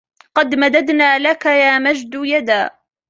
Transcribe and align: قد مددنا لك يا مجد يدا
قد 0.35 0.55
مددنا 0.55 1.19
لك 1.19 1.45
يا 1.45 1.79
مجد 1.79 2.11
يدا 2.15 2.69